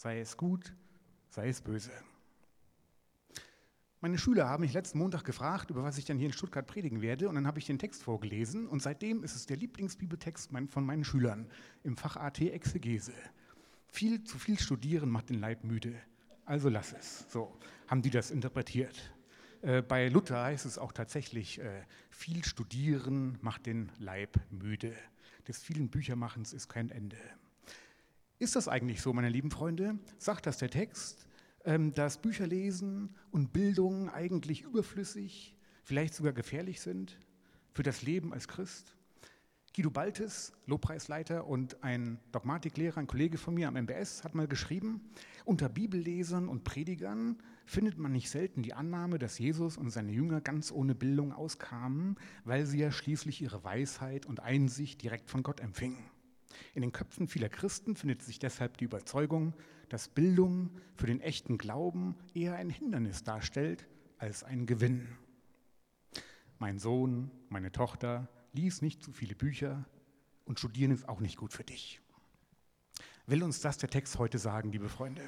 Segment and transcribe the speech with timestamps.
[0.00, 0.74] sei es gut,
[1.28, 1.90] sei es böse.
[4.00, 7.02] Meine Schüler haben mich letzten Montag gefragt, über was ich dann hier in Stuttgart predigen
[7.02, 10.86] werde, und dann habe ich den Text vorgelesen und seitdem ist es der Lieblingsbibeltext von
[10.86, 11.50] meinen Schülern
[11.84, 13.12] im Fach AT Exegese.
[13.88, 15.94] Viel zu viel studieren macht den Leib müde,
[16.46, 17.30] also lass es.
[17.30, 17.54] So
[17.86, 19.12] haben die das interpretiert.
[19.60, 24.94] Äh, bei Luther heißt es auch tatsächlich, äh, viel studieren macht den Leib müde.
[25.46, 27.18] Des vielen Büchermachens ist kein Ende.
[28.40, 29.98] Ist das eigentlich so, meine lieben Freunde?
[30.16, 31.26] Sagt das der Text?
[31.66, 37.18] Ähm, dass Bücherlesen und Bildung eigentlich überflüssig, vielleicht sogar gefährlich sind
[37.74, 38.96] für das Leben als Christ.
[39.76, 45.10] Guido Baltes, Lobpreisleiter und ein Dogmatiklehrer, ein Kollege von mir am MBS, hat mal geschrieben,
[45.44, 50.40] unter Bibellesern und Predigern findet man nicht selten die Annahme, dass Jesus und seine Jünger
[50.40, 55.60] ganz ohne Bildung auskamen, weil sie ja schließlich ihre Weisheit und Einsicht direkt von Gott
[55.60, 56.02] empfingen.
[56.74, 59.54] In den Köpfen vieler Christen findet sich deshalb die Überzeugung,
[59.88, 63.86] dass Bildung für den echten Glauben eher ein Hindernis darstellt
[64.18, 65.08] als ein Gewinn.
[66.58, 69.84] Mein Sohn, meine Tochter, lies nicht zu viele Bücher
[70.44, 72.00] und studieren ist auch nicht gut für dich.
[73.26, 75.22] Will uns das der Text heute sagen, liebe Freunde?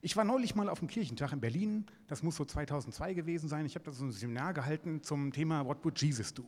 [0.00, 3.64] Ich war neulich mal auf dem Kirchentag in Berlin, das muss so 2002 gewesen sein.
[3.64, 6.44] Ich habe da so ein Seminar gehalten zum Thema What would Jesus do?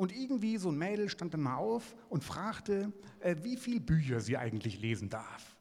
[0.00, 4.20] Und irgendwie so ein Mädel stand dann mal auf und fragte, äh, wie viele Bücher
[4.20, 5.58] sie eigentlich lesen darf.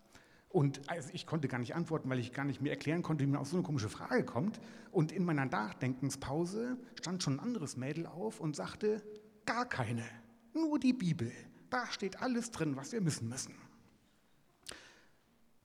[0.48, 3.28] Und also ich konnte gar nicht antworten, weil ich gar nicht mehr erklären konnte, wie
[3.28, 4.62] man auf so eine komische Frage kommt.
[4.94, 9.04] Und in meiner Nachdenkenspause stand schon ein anderes Mädel auf und sagte,
[9.46, 10.06] gar keine,
[10.54, 11.34] nur die Bibel.
[11.70, 13.56] Da steht alles drin, was wir wissen müssen.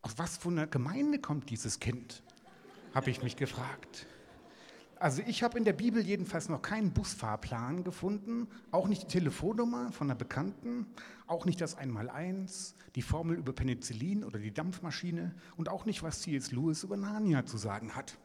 [0.03, 2.25] Aus was für einer Gemeinde kommt dieses Kind?
[2.93, 4.07] habe ich mich gefragt.
[5.05, 9.93] Also ich habe in der Bibel jedenfalls noch keinen Busfahrplan gefunden, auch nicht die Telefonnummer
[9.93, 10.87] von einer Bekannten,
[11.27, 16.23] auch nicht das Einmaleins, die Formel über Penicillin oder die Dampfmaschine und auch nicht, was
[16.23, 16.53] C.S.
[16.53, 18.17] Lewis über Narnia zu sagen hat.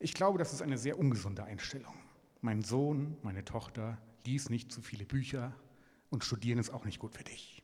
[0.00, 1.94] Ich glaube, das ist eine sehr ungesunde Einstellung.
[2.40, 5.54] Mein Sohn, meine Tochter, lies nicht zu viele Bücher
[6.10, 7.62] und studieren ist auch nicht gut für dich.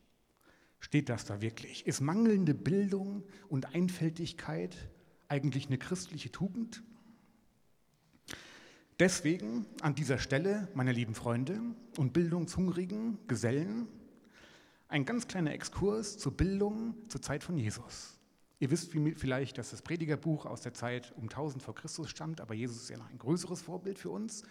[0.79, 1.85] Steht das da wirklich?
[1.85, 4.77] Ist mangelnde Bildung und Einfältigkeit
[5.27, 6.83] eigentlich eine christliche Tugend?
[9.01, 11.59] Deswegen an dieser Stelle, meine lieben Freunde
[11.97, 13.87] und bildungshungrigen Gesellen,
[14.89, 18.19] ein ganz kleiner Exkurs zur Bildung zur Zeit von Jesus.
[18.59, 22.53] Ihr wisst vielleicht, dass das Predigerbuch aus der Zeit um 1000 vor Christus stammt, aber
[22.53, 24.43] Jesus ist ja noch ein größeres Vorbild für uns.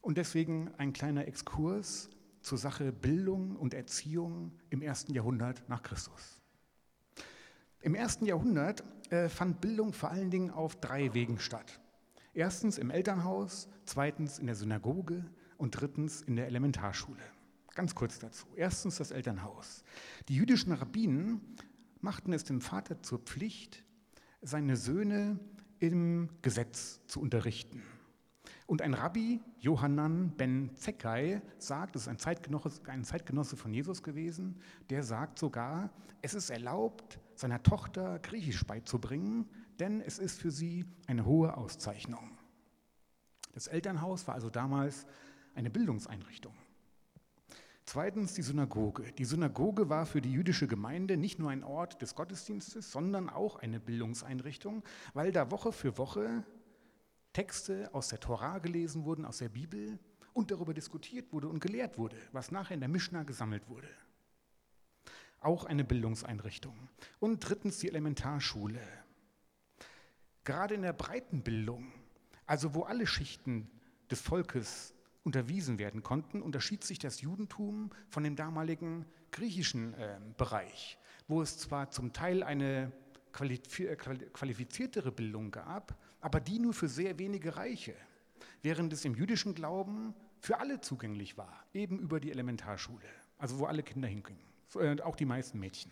[0.00, 2.10] Und deswegen ein kleiner Exkurs
[2.40, 6.40] zur Sache Bildung und Erziehung im ersten Jahrhundert nach Christus.
[7.82, 11.80] Im ersten Jahrhundert äh, fand Bildung vor allen Dingen auf drei Wegen statt.
[12.36, 15.24] Erstens im Elternhaus, zweitens in der Synagoge
[15.56, 17.22] und drittens in der Elementarschule.
[17.74, 18.46] Ganz kurz dazu.
[18.54, 19.84] Erstens das Elternhaus.
[20.28, 21.40] Die jüdischen Rabbinen
[22.02, 23.84] machten es dem Vater zur Pflicht,
[24.42, 25.40] seine Söhne
[25.78, 27.82] im Gesetz zu unterrichten.
[28.66, 34.02] Und ein Rabbi, Johannan ben Zekkai, sagt, das ist ein Zeitgenosse, ein Zeitgenosse von Jesus
[34.02, 34.60] gewesen,
[34.90, 35.88] der sagt sogar,
[36.20, 39.48] es ist erlaubt, seiner Tochter Griechisch beizubringen,
[39.78, 42.38] denn es ist für sie eine hohe Auszeichnung.
[43.54, 45.06] Das Elternhaus war also damals
[45.54, 46.54] eine Bildungseinrichtung.
[47.84, 49.12] Zweitens die Synagoge.
[49.12, 53.56] Die Synagoge war für die jüdische Gemeinde nicht nur ein Ort des Gottesdienstes, sondern auch
[53.56, 54.82] eine Bildungseinrichtung,
[55.14, 56.44] weil da Woche für Woche
[57.32, 60.00] Texte aus der Tora gelesen wurden, aus der Bibel
[60.32, 63.88] und darüber diskutiert wurde und gelehrt wurde, was nachher in der Mishnah gesammelt wurde.
[65.40, 66.76] Auch eine Bildungseinrichtung.
[67.20, 68.80] Und drittens die Elementarschule.
[70.46, 71.92] Gerade in der Breitenbildung,
[72.46, 73.68] also wo alle Schichten
[74.12, 80.98] des Volkes unterwiesen werden konnten, unterschied sich das Judentum von dem damaligen griechischen äh, Bereich,
[81.26, 82.92] wo es zwar zum Teil eine
[83.40, 87.96] äh, qualifiziertere Bildung gab, aber die nur für sehr wenige Reiche,
[88.62, 93.64] während es im jüdischen Glauben für alle zugänglich war, eben über die Elementarschule, also wo
[93.64, 94.38] alle Kinder hingingen,
[94.76, 95.90] äh, auch die meisten Mädchen.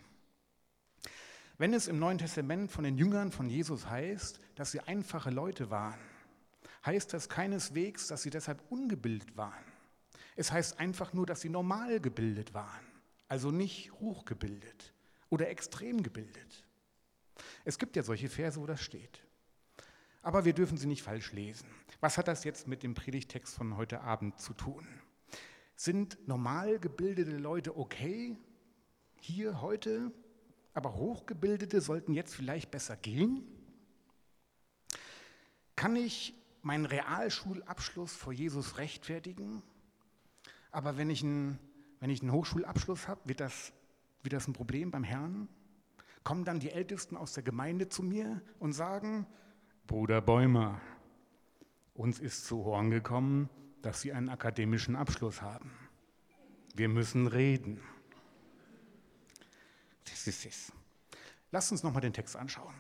[1.57, 5.71] Wenn es im Neuen Testament von den Jüngern von Jesus heißt, dass sie einfache Leute
[5.71, 6.01] waren,
[6.85, 9.65] heißt das keineswegs, dass sie deshalb ungebildet waren.
[10.35, 12.85] Es heißt einfach nur, dass sie normal gebildet waren,
[13.29, 14.93] also nicht hochgebildet
[15.29, 16.65] oder extrem gebildet.
[17.65, 19.25] Es gibt ja solche Verse, wo das steht.
[20.23, 21.69] Aber wir dürfen sie nicht falsch lesen.
[22.01, 24.89] Was hat das jetzt mit dem Predigtext von heute Abend zu tun?
[25.77, 28.37] Sind normal gebildete Leute okay
[29.21, 30.11] hier heute
[30.75, 33.45] aber Hochgebildete sollten jetzt vielleicht besser gehen?
[35.77, 39.63] Kann ich meinen Realschulabschluss vor Jesus rechtfertigen?
[40.71, 41.59] Aber wenn ich einen,
[42.01, 43.73] wenn ich einen Hochschulabschluss habe, wird das,
[44.23, 45.49] wird das ein Problem beim Herrn?
[46.25, 49.27] kommen dann die Ältesten aus der Gemeinde zu mir und sagen,
[49.87, 50.81] Bruder Bäumer,
[51.93, 53.51] uns ist zu Horn gekommen,
[53.83, 55.71] dass Sie einen akademischen Abschluss haben.
[56.75, 57.81] Wir müssen reden.
[60.05, 60.73] Das ist es.
[61.51, 62.75] Lasst uns nochmal den Text anschauen.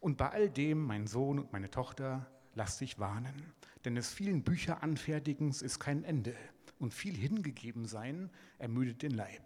[0.00, 3.52] Und bei all dem, mein Sohn und meine Tochter, lasst dich warnen,
[3.84, 6.34] denn des vielen Bücheranfertigens ist kein Ende
[6.78, 9.42] und viel hingegeben sein ermüdet den Leib.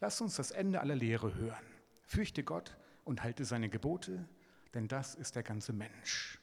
[0.00, 1.64] Lasst uns das Ende aller Lehre hören.
[2.04, 4.28] Fürchte Gott und halte seine Gebote,
[4.74, 6.38] denn das ist der ganze Mensch.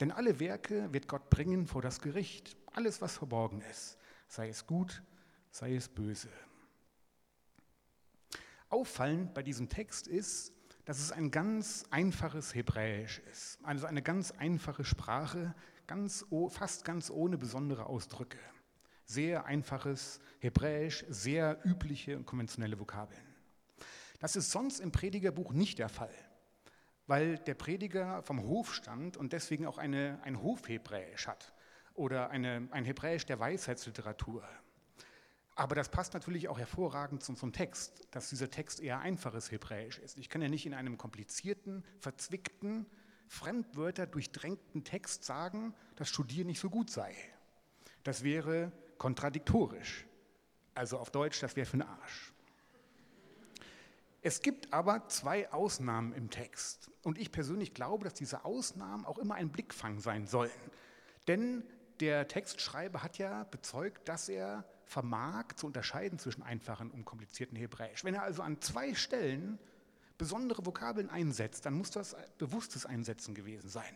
[0.00, 3.98] Denn alle Werke wird Gott bringen vor das Gericht, alles, was verborgen ist,
[4.28, 5.02] sei es gut,
[5.50, 6.28] sei es böse.
[8.72, 10.52] Auffallend bei diesem Text ist,
[10.86, 15.54] dass es ein ganz einfaches Hebräisch ist, also eine ganz einfache Sprache,
[15.86, 18.38] ganz, fast ganz ohne besondere Ausdrücke.
[19.04, 23.20] Sehr einfaches Hebräisch, sehr übliche und konventionelle Vokabeln.
[24.20, 26.14] Das ist sonst im Predigerbuch nicht der Fall,
[27.06, 31.52] weil der Prediger vom Hof stammt und deswegen auch eine, ein Hofhebräisch hat
[31.94, 34.48] oder eine, ein Hebräisch der Weisheitsliteratur.
[35.54, 39.98] Aber das passt natürlich auch hervorragend zum, zum Text, dass dieser Text eher einfaches Hebräisch
[39.98, 40.16] ist.
[40.16, 42.86] Ich kann ja nicht in einem komplizierten, verzwickten,
[43.28, 47.14] Fremdwörter durchdrängten Text sagen, dass Studieren nicht so gut sei.
[48.02, 50.06] Das wäre kontradiktorisch.
[50.74, 52.32] Also auf Deutsch, das wäre für den Arsch.
[54.22, 56.90] Es gibt aber zwei Ausnahmen im Text.
[57.02, 60.50] Und ich persönlich glaube, dass diese Ausnahmen auch immer ein Blickfang sein sollen.
[61.26, 61.64] Denn
[62.00, 68.04] der Textschreiber hat ja bezeugt, dass er vermag zu unterscheiden zwischen einfachen und komplizierten Hebräisch.
[68.04, 69.58] Wenn er also an zwei Stellen
[70.18, 73.94] besondere Vokabeln einsetzt, dann muss das bewusstes Einsetzen gewesen sein.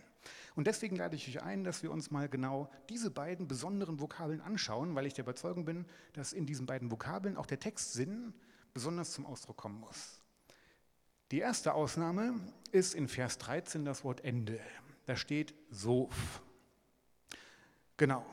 [0.57, 4.41] Und deswegen lade ich euch ein, dass wir uns mal genau diese beiden besonderen Vokabeln
[4.41, 5.85] anschauen, weil ich der Überzeugung bin,
[6.15, 8.35] dass in diesen beiden Vokabeln auch der Textsinn
[8.75, 10.21] besonders zum Ausdruck kommen muss.
[11.31, 12.41] Die erste Ausnahme
[12.73, 14.61] ist in Vers 13 das Wort Ende.
[15.07, 16.43] Da steht Sof.
[17.97, 18.27] Genau.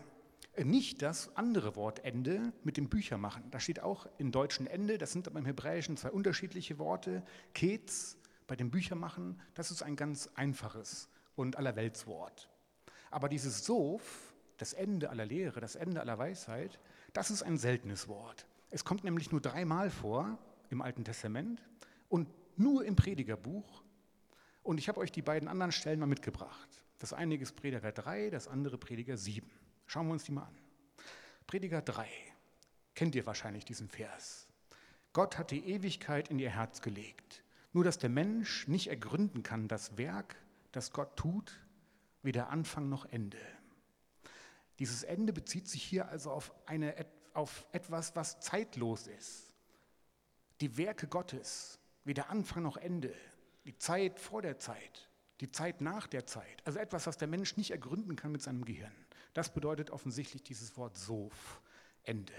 [0.61, 3.49] Nicht das andere Wort Ende mit dem Büchermachen.
[3.49, 7.23] Da steht auch im Deutschen Ende, das sind aber im Hebräischen zwei unterschiedliche Worte.
[7.55, 12.49] Ketz bei dem Büchermachen, das ist ein ganz einfaches und allerweltswort.
[13.09, 16.79] Aber dieses Sof, das Ende aller Lehre, das Ende aller Weisheit,
[17.13, 18.45] das ist ein seltenes Wort.
[18.69, 20.37] Es kommt nämlich nur dreimal vor
[20.69, 21.63] im Alten Testament
[22.09, 22.27] und
[22.57, 23.83] nur im Predigerbuch.
[24.61, 26.69] Und ich habe euch die beiden anderen Stellen mal mitgebracht.
[26.99, 29.49] Das eine ist Prediger 3, das andere Prediger 7.
[29.85, 30.57] Schauen wir uns die mal an.
[31.47, 32.07] Prediger 3.
[32.95, 34.47] Kennt ihr wahrscheinlich diesen Vers?
[35.13, 37.43] Gott hat die Ewigkeit in ihr Herz gelegt.
[37.71, 40.35] Nur dass der Mensch nicht ergründen kann, das Werk,
[40.71, 41.59] das Gott tut,
[42.21, 43.39] weder Anfang noch Ende.
[44.79, 46.95] Dieses Ende bezieht sich hier also auf, eine,
[47.33, 49.53] auf etwas, was zeitlos ist.
[50.61, 53.13] Die Werke Gottes, weder Anfang noch Ende.
[53.65, 55.09] Die Zeit vor der Zeit,
[55.39, 56.61] die Zeit nach der Zeit.
[56.65, 58.93] Also etwas, was der Mensch nicht ergründen kann mit seinem Gehirn.
[59.33, 61.61] Das bedeutet offensichtlich dieses Wort Sof,
[62.03, 62.33] Ende.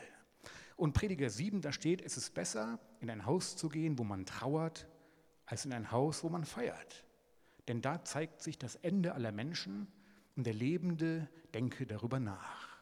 [0.76, 4.26] Und Prediger 7, da steht, es ist besser, in ein Haus zu gehen, wo man
[4.26, 4.88] trauert,
[5.46, 7.04] als in ein Haus, wo man feiert.
[7.68, 9.88] Denn da zeigt sich das Ende aller Menschen
[10.36, 12.74] und der Lebende denke darüber nach.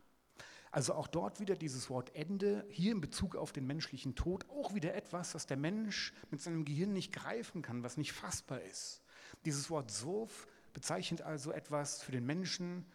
[0.71, 4.75] Also auch dort wieder dieses Wort Ende, hier in Bezug auf den menschlichen Tod, auch
[4.75, 9.03] wieder etwas, was der Mensch mit seinem Gehirn nicht greifen kann, was nicht fassbar ist.
[9.45, 12.87] Dieses Wort Sof bezeichnet also etwas für den Menschen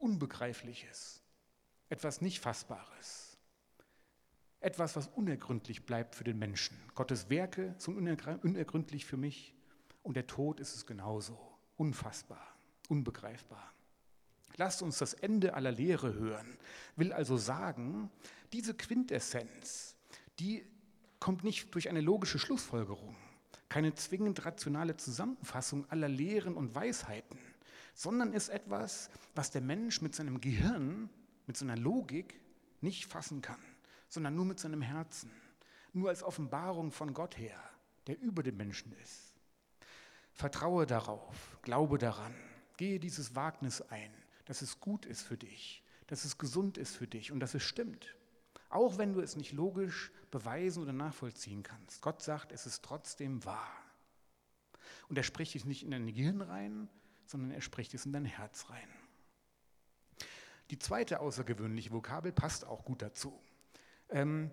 [0.00, 1.22] Unbegreifliches,
[1.90, 3.36] etwas nicht Fassbares,
[4.60, 6.76] etwas, was unergründlich bleibt für den Menschen.
[6.94, 9.54] Gottes Werke sind unergründlich für mich
[10.02, 11.38] und der Tod ist es genauso,
[11.76, 12.56] unfassbar,
[12.88, 13.74] unbegreifbar.
[14.56, 16.58] Lasst uns das Ende aller Lehre hören,
[16.96, 18.10] will also sagen,
[18.52, 19.96] diese Quintessenz,
[20.38, 20.64] die
[21.18, 23.16] kommt nicht durch eine logische Schlussfolgerung,
[23.68, 27.38] keine zwingend rationale Zusammenfassung aller Lehren und Weisheiten,
[28.00, 31.10] sondern ist etwas, was der Mensch mit seinem Gehirn,
[31.46, 32.40] mit seiner Logik
[32.80, 33.60] nicht fassen kann,
[34.08, 35.30] sondern nur mit seinem Herzen,
[35.92, 37.62] nur als Offenbarung von Gott her,
[38.06, 39.34] der über dem Menschen ist.
[40.32, 42.34] Vertraue darauf, glaube daran,
[42.78, 44.14] gehe dieses Wagnis ein,
[44.46, 47.64] dass es gut ist für dich, dass es gesund ist für dich und dass es
[47.64, 48.16] stimmt.
[48.70, 52.00] Auch wenn du es nicht logisch beweisen oder nachvollziehen kannst.
[52.00, 53.70] Gott sagt, es ist trotzdem wahr.
[55.10, 56.88] Und er spricht es nicht in dein Gehirn rein,
[57.30, 58.88] sondern er spricht es in dein Herz rein.
[60.70, 63.40] Die zweite außergewöhnliche Vokabel passt auch gut dazu.
[64.08, 64.50] Ähm,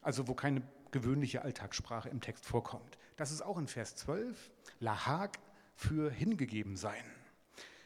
[0.00, 2.98] also wo keine gewöhnliche Alltagssprache im Text vorkommt.
[3.16, 5.38] Das ist auch in Vers 12, Lahag
[5.74, 7.04] für hingegeben sein.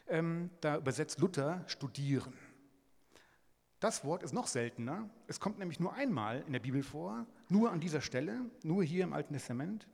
[0.08, 2.34] Ähm, da übersetzt Luther studieren.
[3.80, 5.10] Das Wort ist noch seltener.
[5.26, 9.02] Es kommt nämlich nur einmal in der Bibel vor, nur an dieser Stelle, nur hier
[9.02, 9.88] im Alten Testament.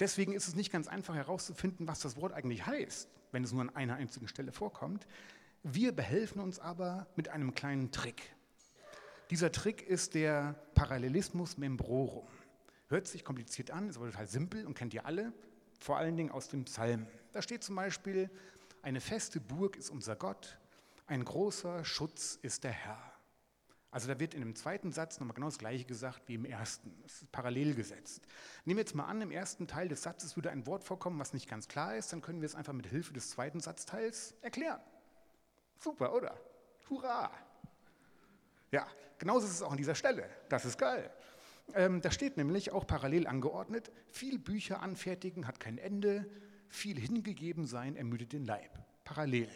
[0.00, 3.62] Deswegen ist es nicht ganz einfach herauszufinden, was das Wort eigentlich heißt, wenn es nur
[3.62, 5.06] an einer einzigen Stelle vorkommt.
[5.62, 8.34] Wir behelfen uns aber mit einem kleinen Trick.
[9.30, 12.28] Dieser Trick ist der Parallelismus membrorum.
[12.88, 15.32] Hört sich kompliziert an, ist aber total simpel und kennt ihr alle,
[15.80, 17.06] vor allen Dingen aus dem Psalm.
[17.32, 18.30] Da steht zum Beispiel,
[18.82, 20.58] eine feste Burg ist unser Gott,
[21.08, 23.15] ein großer Schutz ist der Herr.
[23.90, 26.92] Also da wird in dem zweiten Satz nochmal genau das gleiche gesagt wie im ersten.
[27.06, 28.26] Es ist parallel gesetzt.
[28.64, 31.32] Nehmen wir jetzt mal an, im ersten Teil des Satzes würde ein Wort vorkommen, was
[31.32, 34.80] nicht ganz klar ist, dann können wir es einfach mit Hilfe des zweiten Satzteils erklären.
[35.78, 36.38] Super, oder?
[36.90, 37.30] Hurra!
[38.70, 38.86] Ja,
[39.18, 40.28] genauso ist es auch an dieser Stelle.
[40.48, 41.10] Das ist geil.
[41.74, 46.28] Ähm, da steht nämlich auch parallel angeordnet, viel Bücher anfertigen hat kein Ende,
[46.68, 48.70] viel hingegeben sein ermüdet den Leib.
[49.04, 49.50] Parallel.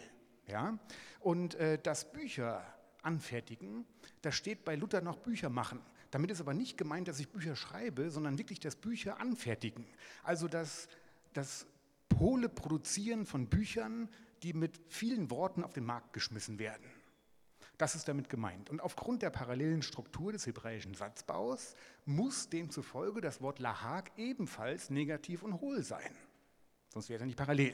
[0.47, 0.77] Ja?
[1.19, 2.63] Und äh, das Bücher
[3.03, 3.85] anfertigen,
[4.21, 5.81] da steht bei Luther noch Bücher machen.
[6.11, 9.85] Damit ist aber nicht gemeint, dass ich Bücher schreibe, sondern wirklich das Bücher anfertigen.
[10.23, 10.89] Also das,
[11.33, 11.65] das
[12.09, 14.09] Pole produzieren von Büchern,
[14.43, 16.85] die mit vielen Worten auf den Markt geschmissen werden.
[17.77, 18.69] Das ist damit gemeint.
[18.69, 25.41] Und aufgrund der parallelen Struktur des hebräischen Satzbaus muss demzufolge das Wort Lahag ebenfalls negativ
[25.41, 26.15] und hohl sein.
[26.89, 27.73] Sonst wäre es ja nicht parallel.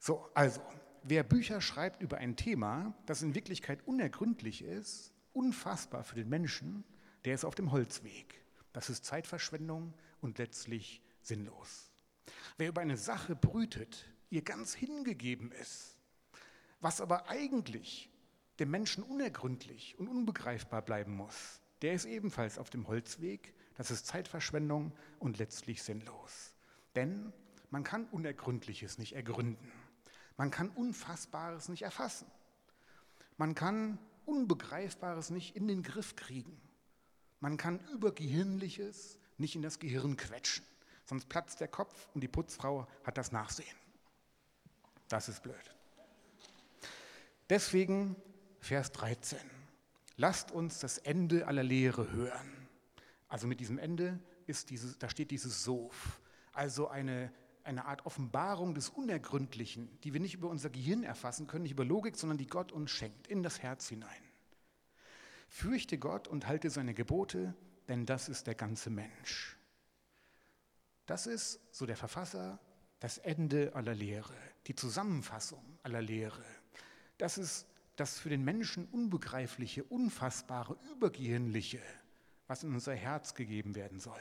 [0.00, 0.60] So, also,
[1.02, 6.84] wer Bücher schreibt über ein Thema, das in Wirklichkeit unergründlich ist, unfassbar für den Menschen,
[7.24, 8.42] der ist auf dem Holzweg.
[8.72, 11.90] Das ist Zeitverschwendung und letztlich sinnlos.
[12.56, 15.98] Wer über eine Sache brütet, ihr ganz hingegeben ist,
[16.80, 18.10] was aber eigentlich
[18.58, 24.06] dem Menschen unergründlich und unbegreifbar bleiben muss, der ist ebenfalls auf dem Holzweg, das ist
[24.06, 26.54] Zeitverschwendung und letztlich sinnlos.
[26.96, 27.32] Denn
[27.70, 29.70] man kann Unergründliches nicht ergründen.
[30.38, 32.26] Man kann Unfassbares nicht erfassen.
[33.36, 36.58] Man kann Unbegreifbares nicht in den Griff kriegen.
[37.40, 40.64] Man kann Übergehirnliches nicht in das Gehirn quetschen.
[41.04, 43.76] Sonst platzt der Kopf und die Putzfrau hat das Nachsehen.
[45.08, 45.74] Das ist blöd.
[47.50, 48.14] Deswegen
[48.60, 49.38] Vers 13.
[50.16, 52.68] Lasst uns das Ende aller Lehre hören.
[53.28, 56.20] Also mit diesem Ende ist dieses, da steht dieses Sof,
[56.52, 57.32] also eine,
[57.68, 61.84] eine Art Offenbarung des Unergründlichen, die wir nicht über unser Gehirn erfassen können, nicht über
[61.84, 64.22] Logik, sondern die Gott uns schenkt, in das Herz hinein.
[65.48, 67.54] Fürchte Gott und halte seine Gebote,
[67.88, 69.56] denn das ist der ganze Mensch.
[71.06, 72.58] Das ist, so der Verfasser,
[73.00, 74.34] das Ende aller Lehre,
[74.66, 76.44] die Zusammenfassung aller Lehre.
[77.16, 81.80] Das ist das für den Menschen Unbegreifliche, Unfassbare, Übergehirnliche,
[82.46, 84.20] was in unser Herz gegeben werden soll.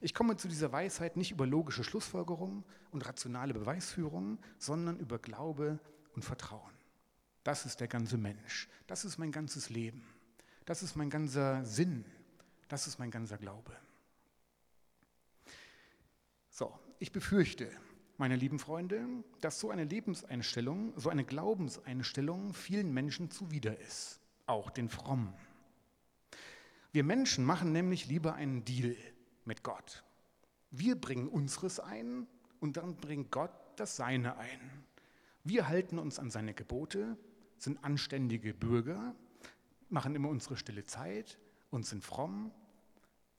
[0.00, 5.78] Ich komme zu dieser Weisheit nicht über logische Schlussfolgerungen und rationale Beweisführungen, sondern über Glaube
[6.14, 6.72] und Vertrauen.
[7.44, 8.68] Das ist der ganze Mensch.
[8.86, 10.06] Das ist mein ganzes Leben.
[10.64, 12.04] Das ist mein ganzer Sinn.
[12.68, 13.76] Das ist mein ganzer Glaube.
[16.50, 17.70] So, ich befürchte,
[18.18, 19.06] meine lieben Freunde,
[19.40, 25.34] dass so eine Lebenseinstellung, so eine Glaubenseinstellung vielen Menschen zuwider ist, auch den Frommen.
[26.92, 28.94] Wir Menschen machen nämlich lieber einen Deal
[29.46, 30.04] mit Gott.
[30.70, 32.26] Wir bringen unseres ein
[32.60, 34.84] und dann bringt Gott das Seine ein.
[35.44, 37.16] Wir halten uns an seine Gebote,
[37.58, 39.14] sind anständige Bürger,
[39.88, 41.38] machen immer unsere stille Zeit
[41.70, 42.52] und sind fromm.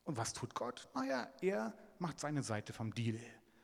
[0.03, 0.89] Und was tut Gott?
[0.93, 3.19] Naja, er macht seine Seite vom Deal.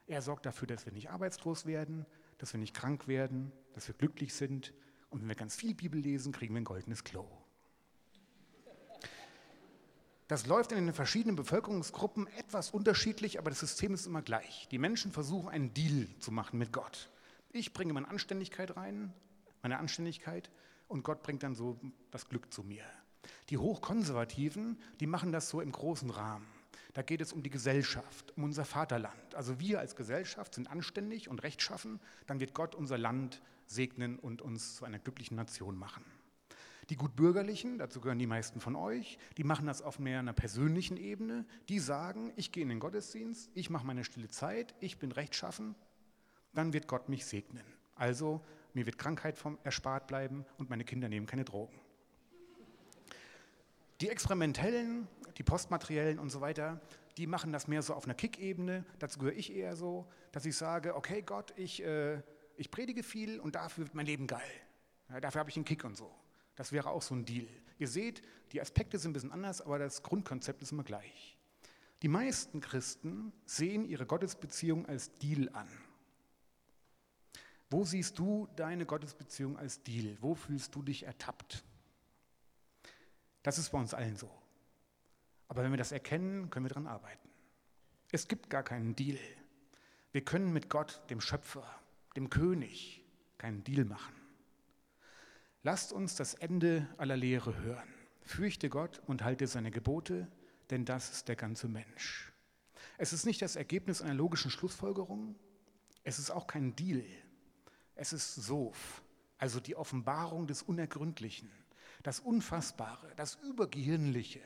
[0.08, 2.06] Er sorgt dafür, dass wir nicht arbeitslos werden,
[2.38, 4.74] dass wir nicht krank werden, dass wir glücklich sind.
[5.10, 7.28] Und wenn wir ganz viel Bibel lesen, kriegen wir ein goldenes Klo.
[10.30, 14.68] Das läuft in den verschiedenen Bevölkerungsgruppen etwas unterschiedlich, aber das System ist immer gleich.
[14.70, 17.10] Die Menschen versuchen einen Deal zu machen mit Gott.
[17.52, 19.12] Ich bringe meine Anständigkeit rein,
[19.64, 20.52] meine Anständigkeit,
[20.88, 21.80] und Gott bringt dann so
[22.12, 22.84] das Glück zu mir.
[23.50, 26.46] Die Hochkonservativen, die machen das so im großen Rahmen.
[26.94, 29.34] Da geht es um die Gesellschaft, um unser Vaterland.
[29.34, 34.44] Also wir als Gesellschaft sind anständig und rechtschaffen, dann wird Gott unser Land segnen und
[34.44, 36.06] uns zu einer glücklichen Nation machen.
[36.90, 40.98] Die Gutbürgerlichen, dazu gehören die meisten von euch, die machen das auf mehr einer persönlichen
[40.98, 41.46] Ebene.
[41.70, 45.76] Die sagen, ich gehe in den Gottesdienst, ich mache meine stille Zeit, ich bin rechtschaffen,
[46.54, 47.64] dann wird Gott mich segnen.
[47.94, 48.42] Also
[48.74, 51.80] mir wird Krankheit vom erspart bleiben und meine Kinder nehmen keine Drogen.
[54.02, 56.82] Die Experimentellen, die Postmateriellen und so weiter,
[57.18, 58.84] die machen das mehr so auf einer Kick-Ebene.
[58.98, 62.22] Dazu gehöre ich eher so, dass ich sage, okay Gott, ich, äh,
[62.56, 64.42] ich predige viel und dafür wird mein Leben geil.
[65.10, 66.10] Ja, dafür habe ich einen Kick und so.
[66.60, 67.48] Das wäre auch so ein Deal.
[67.78, 71.38] Ihr seht, die Aspekte sind ein bisschen anders, aber das Grundkonzept ist immer gleich.
[72.02, 75.70] Die meisten Christen sehen ihre Gottesbeziehung als Deal an.
[77.70, 80.18] Wo siehst du deine Gottesbeziehung als Deal?
[80.20, 81.64] Wo fühlst du dich ertappt?
[83.42, 84.30] Das ist bei uns allen so.
[85.48, 87.30] Aber wenn wir das erkennen, können wir daran arbeiten.
[88.12, 89.18] Es gibt gar keinen Deal.
[90.12, 91.64] Wir können mit Gott, dem Schöpfer,
[92.18, 93.06] dem König,
[93.38, 94.19] keinen Deal machen.
[95.64, 97.94] Lasst uns das Ende aller Lehre hören.
[98.22, 100.28] Fürchte Gott und halte seine Gebote,
[100.70, 102.32] denn das ist der ganze Mensch.
[102.98, 105.36] Es ist nicht das Ergebnis einer logischen Schlussfolgerung,
[106.04, 107.04] es ist auch kein Deal.
[107.96, 109.04] Es ist Sof,
[109.38, 111.52] also die Offenbarung des Unergründlichen,
[112.04, 114.42] das Unfassbare, das Übergehirnliche,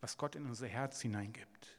[0.00, 1.78] was Gott in unser Herz hineingibt.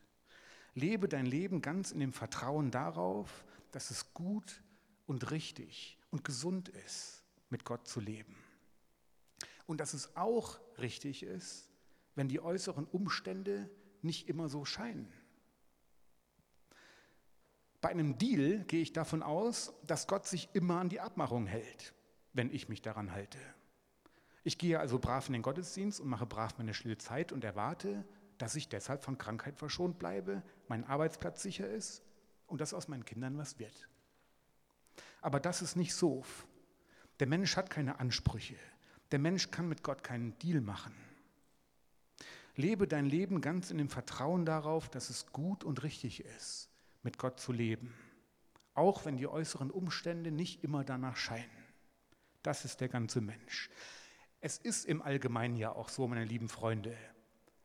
[0.73, 4.61] Lebe dein Leben ganz in dem Vertrauen darauf, dass es gut
[5.07, 8.35] und richtig und gesund ist, mit Gott zu leben.
[9.65, 11.69] Und dass es auch richtig ist,
[12.15, 13.69] wenn die äußeren Umstände
[14.01, 15.11] nicht immer so scheinen.
[17.81, 21.93] Bei einem Deal gehe ich davon aus, dass Gott sich immer an die Abmachung hält,
[22.33, 23.37] wenn ich mich daran halte.
[24.43, 28.05] Ich gehe also brav in den Gottesdienst und mache brav meine stille Zeit und erwarte,
[28.37, 32.03] dass ich deshalb von Krankheit verschont bleibe, mein Arbeitsplatz sicher ist
[32.47, 33.89] und dass aus meinen Kindern was wird.
[35.21, 36.23] Aber das ist nicht so.
[37.19, 38.57] Der Mensch hat keine Ansprüche.
[39.15, 40.93] Der Mensch kann mit Gott keinen Deal machen.
[42.57, 46.69] Lebe dein Leben ganz in dem Vertrauen darauf, dass es gut und richtig ist,
[47.01, 47.93] mit Gott zu leben,
[48.73, 51.63] auch wenn die äußeren Umstände nicht immer danach scheinen.
[52.43, 53.69] Das ist der ganze Mensch.
[54.41, 56.93] Es ist im Allgemeinen ja auch so, meine lieben Freunde,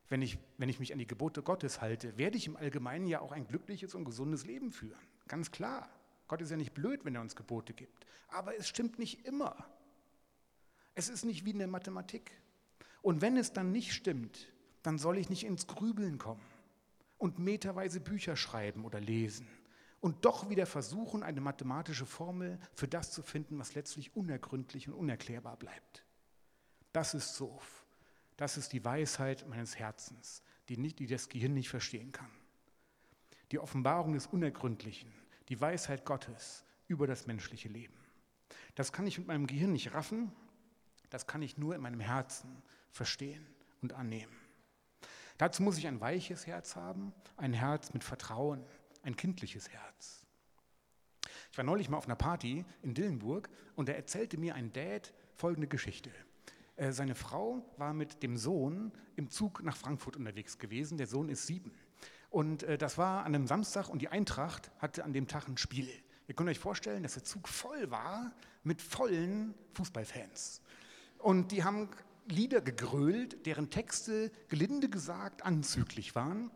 [0.09, 3.23] wenn ich, wenn ich mich an die Gebote Gottes halte, werde ich im Allgemeinen ja
[3.23, 5.03] auch ein glückliches und gesundes Leben führen.
[5.27, 5.91] Ganz klar.
[6.29, 8.07] Gott ist ja nicht blöd, wenn er uns Gebote gibt.
[8.29, 9.67] Aber es stimmt nicht immer.
[11.01, 12.31] Es ist nicht wie in der Mathematik.
[13.01, 14.53] Und wenn es dann nicht stimmt,
[14.83, 16.45] dann soll ich nicht ins Grübeln kommen
[17.17, 19.49] und meterweise Bücher schreiben oder lesen
[20.01, 24.93] und doch wieder versuchen, eine mathematische Formel für das zu finden, was letztlich unergründlich und
[24.95, 26.05] unerklärbar bleibt.
[26.93, 27.63] Das ist so.
[28.37, 32.31] Das ist die Weisheit meines Herzens, die, nicht, die das Gehirn nicht verstehen kann.
[33.53, 35.11] Die Offenbarung des Unergründlichen,
[35.49, 37.97] die Weisheit Gottes über das menschliche Leben.
[38.75, 40.31] Das kann ich mit meinem Gehirn nicht raffen,
[41.11, 43.47] das kann ich nur in meinem Herzen verstehen
[43.83, 44.33] und annehmen.
[45.39, 48.65] Dazu muss ich ein weiches Herz haben, ein Herz mit Vertrauen,
[49.03, 50.27] ein kindliches Herz.
[51.51, 55.13] Ich war neulich mal auf einer Party in Dillenburg und da erzählte mir ein Dad
[55.35, 56.11] folgende Geschichte.
[56.77, 60.99] Äh, seine Frau war mit dem Sohn im Zug nach Frankfurt unterwegs gewesen.
[60.99, 61.73] Der Sohn ist sieben.
[62.31, 65.57] Und äh, das war an einem Samstag und die Eintracht hatte an dem Tag ein
[65.57, 65.89] Spiel.
[66.29, 70.63] Ihr könnt euch vorstellen, dass der Zug voll war mit vollen Fußballfans.
[71.23, 71.89] Und die haben
[72.27, 76.51] Lieder gegrölt, deren Texte gelinde gesagt anzüglich waren.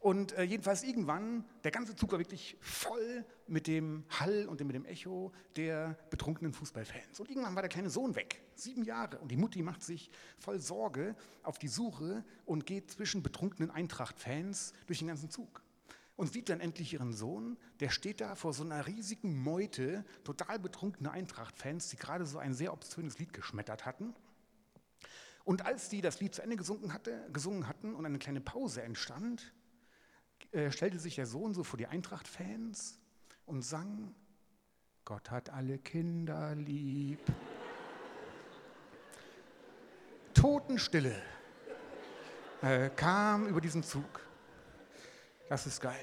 [0.00, 4.74] Und äh, jedenfalls irgendwann, der ganze Zug war wirklich voll mit dem Hall und mit
[4.74, 7.20] dem Echo der betrunkenen Fußballfans.
[7.20, 9.18] Und irgendwann war der kleine Sohn weg, sieben Jahre.
[9.18, 14.74] Und die Mutti macht sich voll Sorge auf die Suche und geht zwischen betrunkenen Eintracht-Fans
[14.86, 15.63] durch den ganzen Zug.
[16.16, 20.60] Und sieht dann endlich ihren Sohn, der steht da vor so einer riesigen Meute total
[20.60, 24.14] betrunkener Eintracht-Fans, die gerade so ein sehr obszönes Lied geschmettert hatten.
[25.44, 28.82] Und als die das Lied zu Ende gesungen, hatte, gesungen hatten und eine kleine Pause
[28.82, 29.52] entstand,
[30.52, 33.00] äh, stellte sich der Sohn so vor die Eintracht-Fans
[33.44, 34.14] und sang,
[35.04, 37.20] Gott hat alle Kinder lieb.
[40.32, 41.20] Totenstille
[42.62, 44.20] äh, kam über diesen Zug.
[45.48, 45.94] Das ist geil.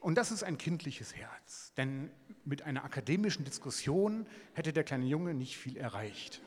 [0.00, 2.10] Und das ist ein kindliches Herz, denn
[2.44, 6.40] mit einer akademischen Diskussion hätte der kleine Junge nicht viel erreicht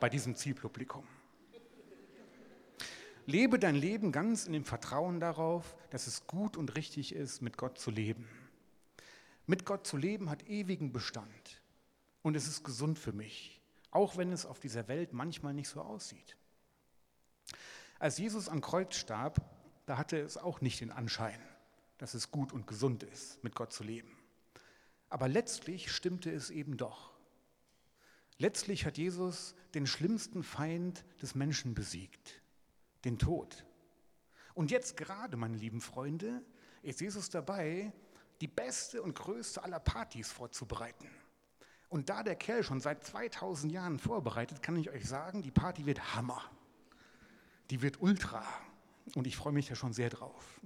[0.00, 1.06] bei diesem Zielpublikum.
[3.26, 7.56] Lebe dein Leben ganz in dem Vertrauen darauf, dass es gut und richtig ist, mit
[7.56, 8.28] Gott zu leben.
[9.46, 11.60] Mit Gott zu leben hat ewigen Bestand
[12.22, 15.80] und es ist gesund für mich, auch wenn es auf dieser Welt manchmal nicht so
[15.80, 16.36] aussieht.
[17.98, 19.40] Als Jesus am Kreuz starb,
[19.86, 21.40] da hatte es auch nicht den Anschein,
[21.98, 24.16] dass es gut und gesund ist, mit Gott zu leben.
[25.08, 27.14] Aber letztlich stimmte es eben doch.
[28.38, 32.42] Letztlich hat Jesus den schlimmsten Feind des Menschen besiegt
[33.04, 33.64] den Tod.
[34.54, 36.42] Und jetzt gerade, meine lieben Freunde,
[36.82, 37.92] ist Jesus dabei,
[38.40, 41.08] die beste und größte aller Partys vorzubereiten.
[41.88, 45.86] Und da der Kerl schon seit 2000 Jahren vorbereitet, kann ich euch sagen, die Party
[45.86, 46.42] wird Hammer.
[47.70, 48.44] Die wird ultra.
[49.14, 50.60] Und ich freue mich da schon sehr drauf.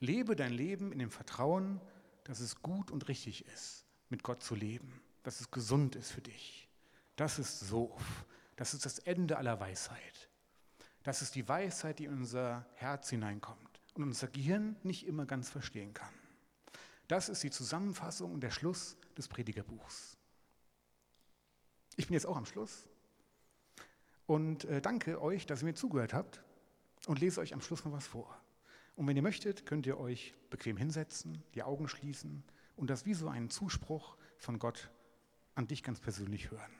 [0.00, 1.80] Lebe dein Leben in dem Vertrauen,
[2.24, 6.20] dass es gut und richtig ist, mit Gott zu leben, dass es gesund ist für
[6.20, 6.68] dich.
[7.16, 7.96] Das ist so.
[8.56, 10.28] Das ist das Ende aller Weisheit.
[11.02, 15.50] Das ist die Weisheit, die in unser Herz hineinkommt und unser Gehirn nicht immer ganz
[15.50, 16.12] verstehen kann.
[17.08, 20.16] Das ist die Zusammenfassung und der Schluss des Predigerbuchs.
[21.96, 22.86] Ich bin jetzt auch am Schluss
[24.26, 26.43] und äh, danke euch, dass ihr mir zugehört habt
[27.06, 28.40] und lese euch am Schluss noch was vor.
[28.96, 32.44] Und wenn ihr möchtet, könnt ihr euch bequem hinsetzen, die Augen schließen
[32.76, 34.90] und das wie so einen Zuspruch von Gott
[35.54, 36.72] an dich ganz persönlich hören.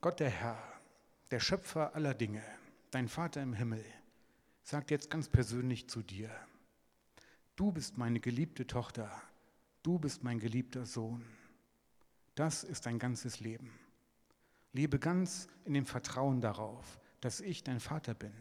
[0.00, 0.62] Gott der Herr,
[1.30, 2.42] der Schöpfer aller Dinge,
[2.90, 3.84] dein Vater im Himmel,
[4.62, 6.30] sagt jetzt ganz persönlich zu dir,
[7.56, 9.10] du bist meine geliebte Tochter,
[9.82, 11.24] du bist mein geliebter Sohn.
[12.34, 13.72] Das ist dein ganzes Leben.
[14.76, 18.34] Lebe ganz in dem Vertrauen darauf, dass ich dein Vater bin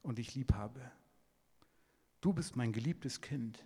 [0.00, 0.80] und dich lieb habe.
[2.22, 3.62] Du bist mein geliebtes Kind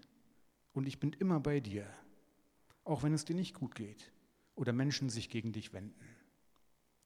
[0.72, 1.86] und ich bin immer bei dir,
[2.82, 4.12] auch wenn es dir nicht gut geht
[4.56, 6.04] oder Menschen sich gegen dich wenden.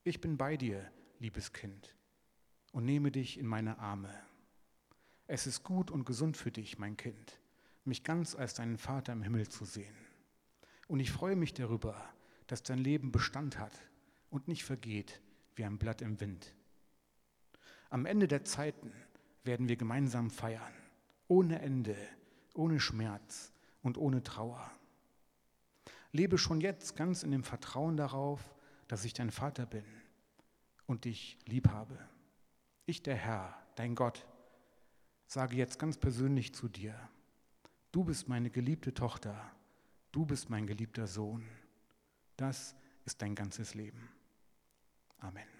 [0.05, 1.95] Ich bin bei dir, liebes Kind,
[2.73, 4.15] und nehme dich in meine Arme.
[5.27, 7.41] Es ist gut und gesund für dich, mein Kind,
[7.85, 9.95] mich ganz als deinen Vater im Himmel zu sehen.
[10.89, 12.03] Und ich freue mich darüber,
[12.47, 13.90] dass dein Leben Bestand hat
[14.31, 15.21] und nicht vergeht
[15.57, 16.55] wie ein Blatt im Wind.
[17.91, 18.93] Am Ende der Zeiten
[19.45, 20.73] werden wir gemeinsam feiern,
[21.29, 21.97] ohne Ende,
[22.55, 24.71] ohne Schmerz und ohne Trauer.
[26.13, 28.55] Lebe schon jetzt ganz in dem Vertrauen darauf,
[28.89, 29.85] dass ich dein Vater bin
[30.87, 31.99] und dich lieb habe.
[32.87, 34.27] Ich, der Herr, dein Gott,
[35.27, 36.97] sage jetzt ganz persönlich zu dir,
[37.93, 39.53] du bist meine geliebte Tochter,
[40.11, 41.45] du bist mein geliebter Sohn.
[42.37, 44.09] Das ist dein ganzes Leben.
[45.23, 45.60] Amen.